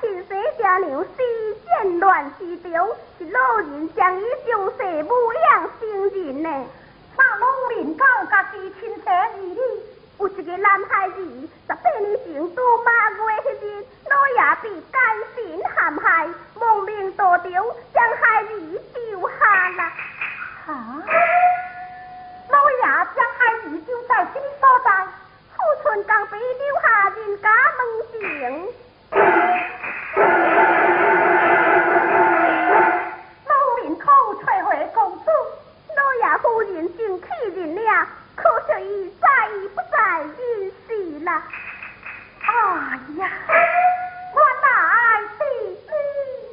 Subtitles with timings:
[0.00, 1.08] 小姐亲生爹娘死
[1.66, 5.14] 战乱之中，是老人将伊从细母
[5.50, 6.48] 养成人呢。
[7.16, 9.58] 那老人讲家己亲生儿女？
[10.18, 11.14] 有一个男孩子，
[11.66, 15.00] 十八年前拄马月迄日，老爷被奸
[15.34, 15.68] 臣陷
[15.98, 17.50] 害，亡命途中，
[17.92, 18.46] 将孩儿
[18.94, 19.92] 丢下啦。
[20.66, 21.02] 啊！
[22.50, 22.82] 老爷
[23.16, 25.06] 将孩儿丢在什么所在？
[25.56, 27.48] 富春刚被留下人家
[27.78, 27.80] 门
[28.12, 28.68] 前。
[38.36, 40.32] 可惜已再已不在人
[40.86, 40.88] 世
[41.24, 41.42] 了。
[42.40, 42.48] 哎
[43.18, 43.22] 呀，
[44.32, 44.66] 我来
[45.36, 45.92] 是你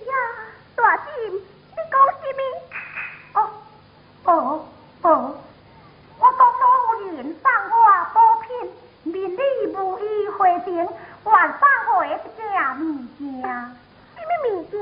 [0.10, 0.12] 呀，
[0.76, 1.06] 大金，
[1.36, 2.42] 你讲什么？
[3.34, 3.38] 哦
[4.24, 4.30] 哦
[5.04, 5.08] 哦，
[6.18, 6.66] 我讲老
[7.12, 7.80] 人送我
[8.14, 8.48] 补品，
[9.04, 9.40] 明日
[9.78, 10.68] 无意回城，
[11.24, 11.30] 还
[11.60, 11.62] 送
[11.94, 12.42] 回一件
[12.80, 12.84] 物
[13.20, 13.22] 件。
[14.16, 14.76] 什么物件？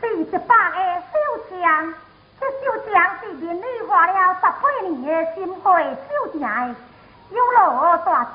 [0.00, 0.76] 是一百个
[1.12, 1.14] 小
[1.50, 1.52] 枪。
[2.60, 6.74] 这小强是连女花了十八年的心血小强，
[7.30, 8.30] 有劳大师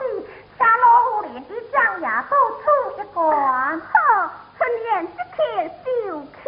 [0.57, 2.63] 请老夫人一将也都出
[2.97, 5.39] 一关，好，春燕即刻
[5.85, 6.45] 就去。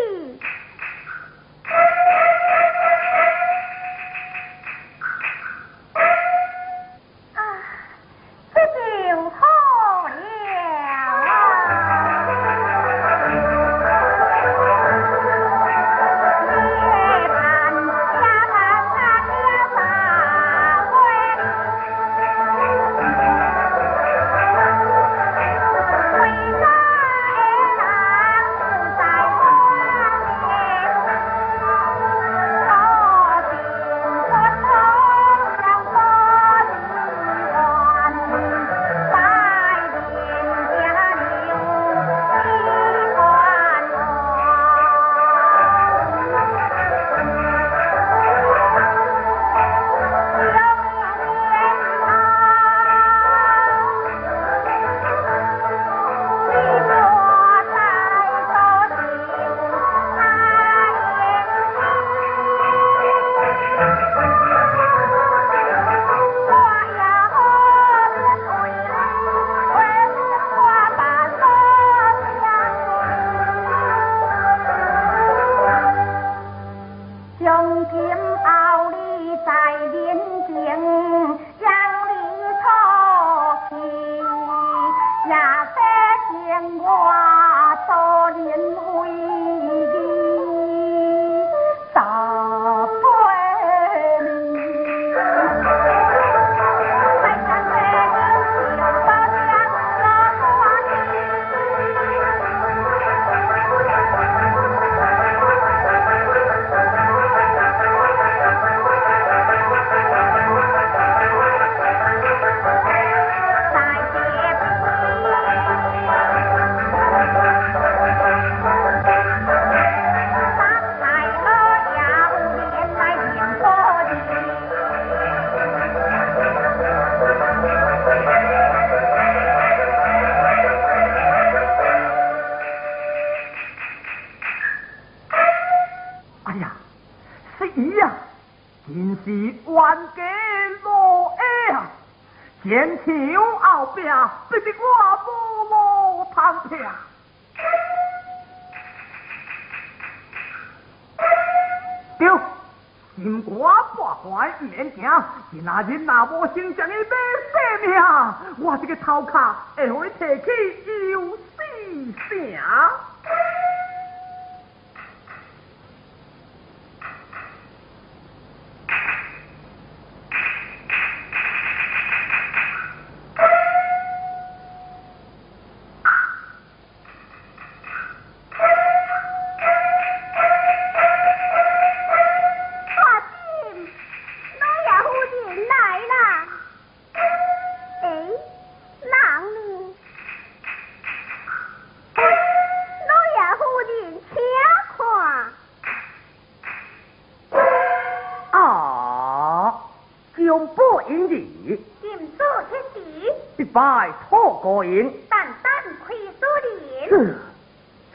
[204.79, 205.11] 托过赢。
[205.29, 205.69] 单单
[206.05, 207.35] 亏苏林。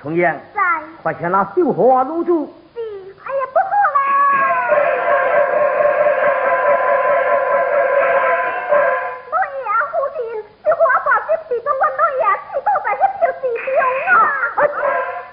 [0.01, 0.63] 重阳，在。
[1.03, 2.55] 快请那绣花入住。
[2.75, 3.99] 是，哎呀，不好啦！
[9.31, 10.19] 老爷夫人，
[10.65, 13.67] 这花把这是从我老爷寄到在那条地中
[14.15, 14.17] 啊！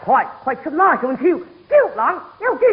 [0.04, 0.06] 快
[0.44, 1.98] 快去拿上手，救人
[2.40, 2.68] 要紧。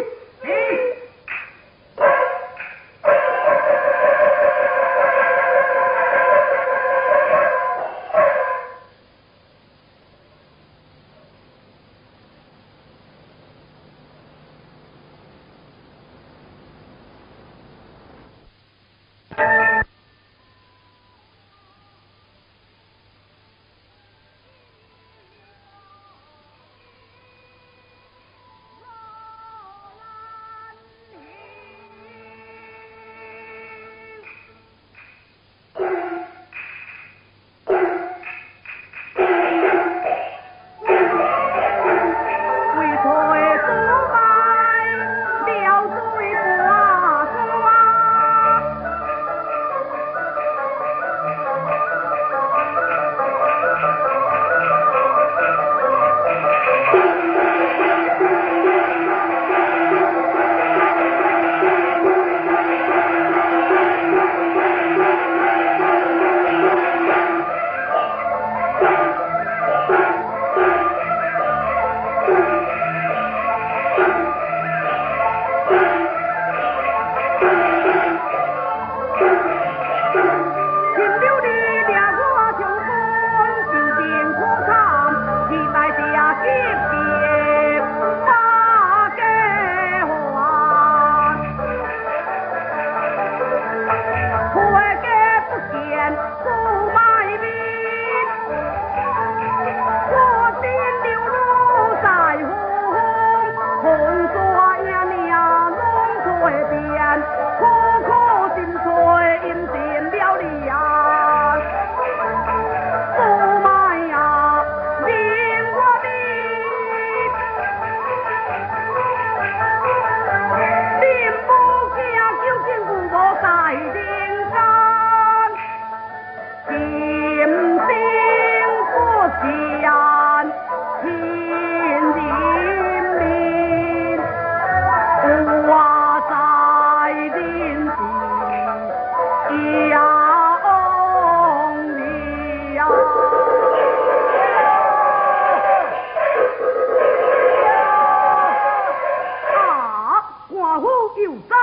[151.19, 151.55] 就在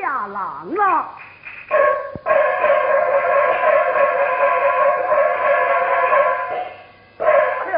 [0.00, 0.82] 俩郎了。
[7.18, 7.24] 哎
[7.72, 7.74] 呀，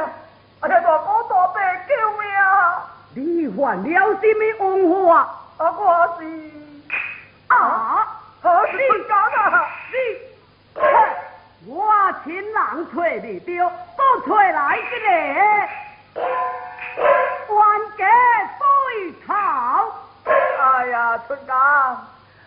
[0.60, 0.80] 哎呀，大哥
[1.28, 1.54] 大伯
[1.88, 2.86] 救命啊！
[3.16, 3.84] 你犯了
[4.20, 4.54] 什么冤
[5.04, 5.18] 枉啊？
[5.58, 5.82] 啊，我
[6.20, 6.22] 是
[7.48, 9.36] 啊，啊你干的、
[9.90, 9.94] 你，
[11.66, 11.74] 我
[12.24, 12.54] 亲人
[12.94, 12.94] 找
[13.26, 15.04] 你，丢，不找来一个。
[21.26, 21.54] 春江，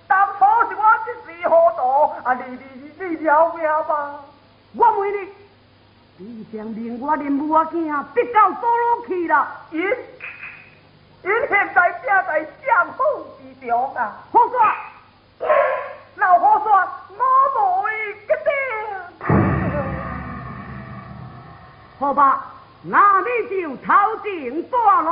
[0.08, 1.82] 当初是我一时糊涂，
[2.24, 3.92] 啊，你你你你不了吧？
[4.76, 5.18] 我问你，
[6.18, 7.90] 你将令我林母仔逼
[8.34, 9.48] 到堕落去了？
[9.72, 9.88] 因因
[11.50, 13.04] 现在正在相府
[13.40, 14.00] 之中啊，
[14.32, 14.56] 好说。
[16.16, 16.72] 老婆说
[17.16, 17.20] ：“我
[17.84, 17.88] 没
[18.26, 18.50] 决定。”
[22.00, 22.46] 好吧，
[22.82, 23.94] 那你就头
[24.24, 25.08] 前断了。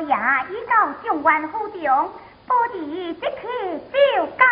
[0.00, 0.14] 爷
[0.50, 2.10] 一到上元府中，
[2.46, 3.26] 不敌即刻
[3.92, 4.44] 就告。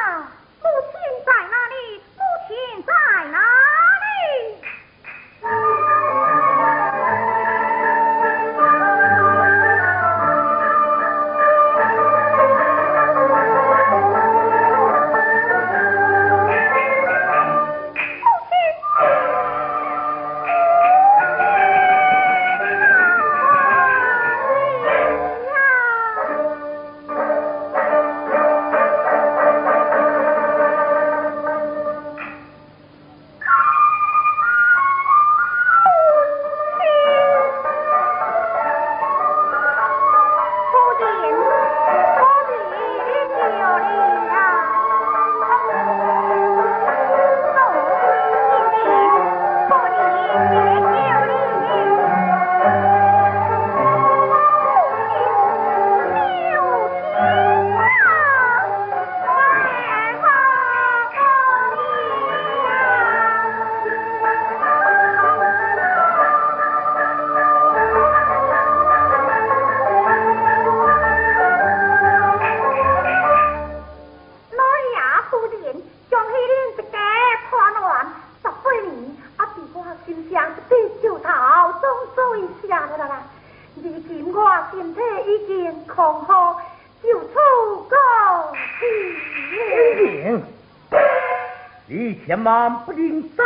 [92.68, 93.42] 不能走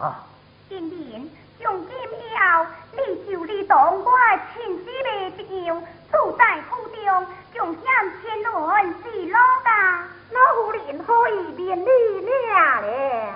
[0.00, 0.24] 啊！
[0.68, 1.28] 今年
[1.62, 2.98] 从今以后，你
[3.30, 4.10] 就你当我
[4.54, 7.82] 亲姊妹一样，住在府中，将险
[8.22, 11.86] 千轮是老大，老夫人可以免你
[12.26, 13.34] 了咧。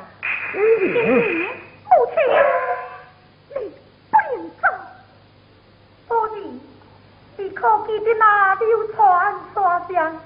[0.52, 0.94] 今年
[1.84, 2.14] 母亲，
[3.56, 3.56] 你
[4.10, 4.64] 不能走，
[6.08, 6.60] 所以
[7.36, 10.16] 你可记得那流传山上，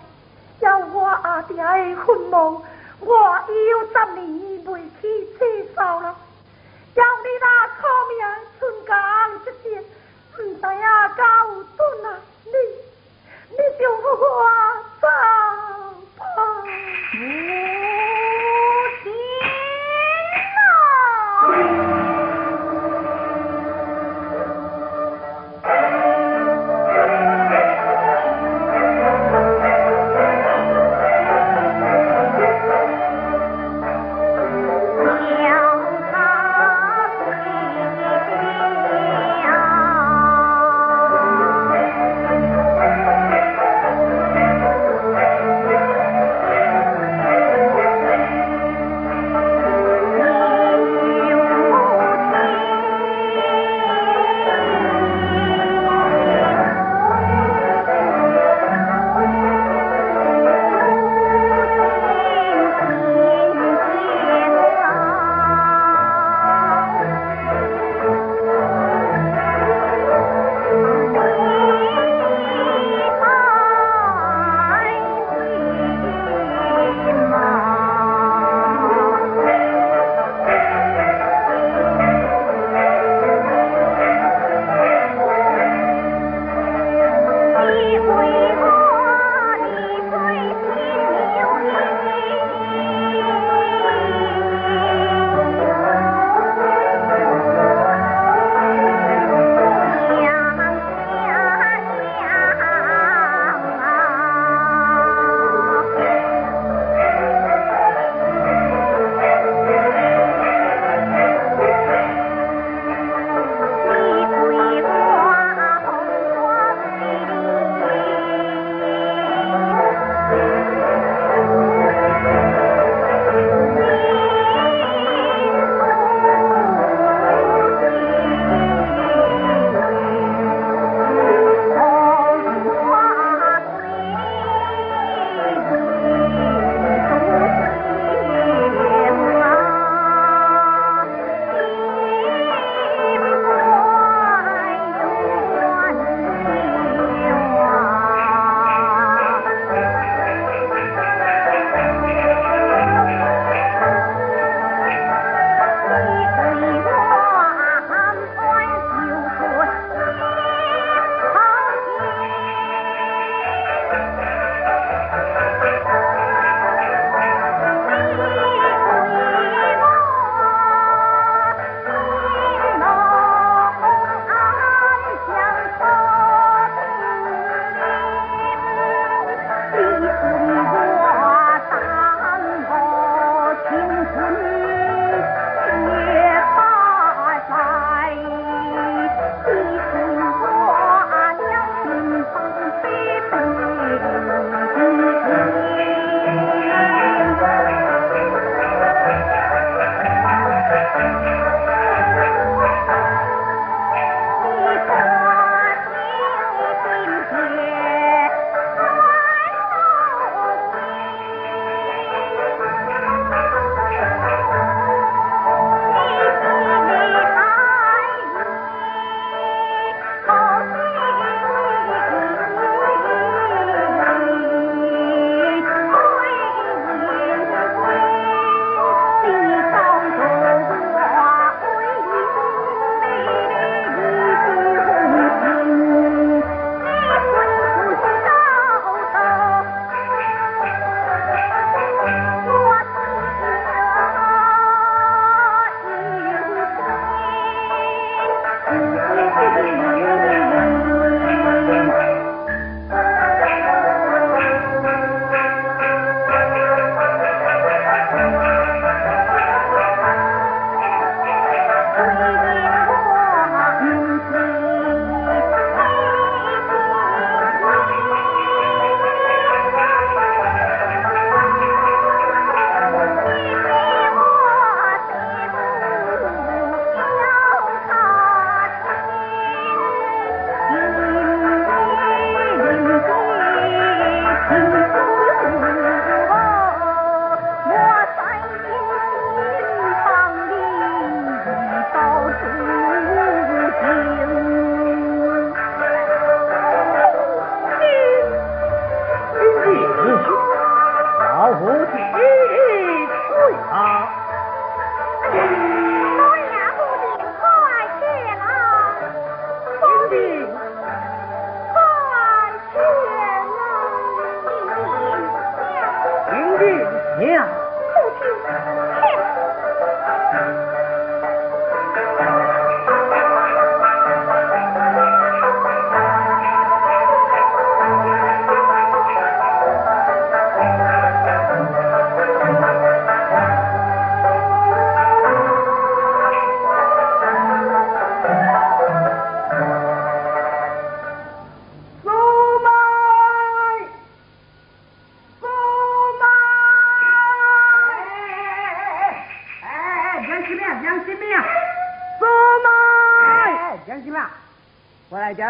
[0.60, 2.64] 有我阿爹的坟墓。
[2.98, 3.12] 我
[3.48, 4.26] 已有十年
[4.66, 5.40] 未去厕
[5.74, 6.16] 所了，
[6.94, 8.18] 要你那苦命
[8.58, 8.90] 春江
[9.36, 12.06] 一点，唔知影到有顿啊！
[12.44, 12.50] 你，
[13.50, 13.96] 你就我
[15.00, 15.06] 走
[16.20, 16.20] 吧，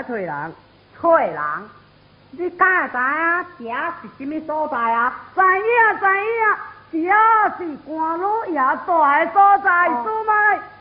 [0.07, 0.55] 翠人，
[0.99, 1.43] 退人，
[2.31, 5.13] 你敢会知影这是什么所在啊？
[5.35, 6.01] 知影
[6.91, 7.11] 知影，
[7.59, 10.33] 这是官老爷住的所在，苏妹。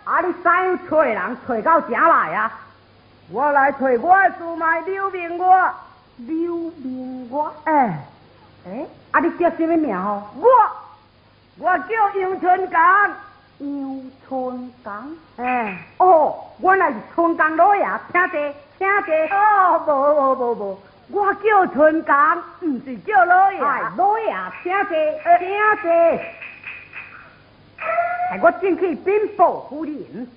[0.06, 2.52] 啊，你知翠人找到正来啊？
[3.32, 5.44] 我来找我的苏妹刘明月。
[6.18, 8.06] 刘明月，哎，
[8.68, 10.24] 哎，啊，你叫什么名哦？
[10.36, 10.48] 我，
[11.58, 13.12] 我叫杨春刚。
[13.58, 18.56] 杨春刚，哎，哦，原来是春刚老爷，听者。
[18.78, 20.78] 听者哦，无无无无，
[21.10, 23.60] 我叫春江，唔是叫老爷。
[23.60, 24.96] 老爷，请坐，
[25.40, 25.48] 请
[25.82, 25.92] 坐。
[28.32, 30.28] 哎我进去禀报夫人。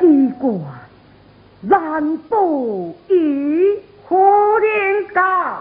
[0.00, 0.50] 奇怪，
[1.60, 2.38] 难保
[3.08, 5.58] 与夫人家？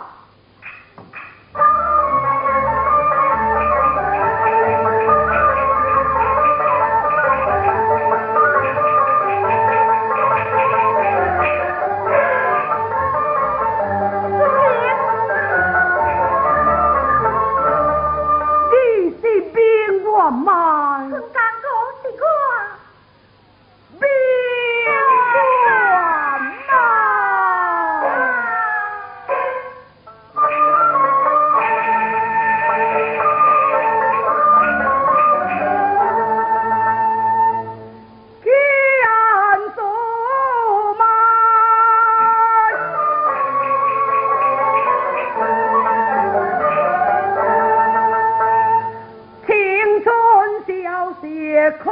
[50.67, 51.89] 小姐可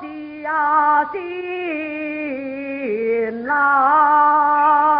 [0.00, 0.08] 小
[1.12, 1.20] 心
[3.46, 4.91] 啦、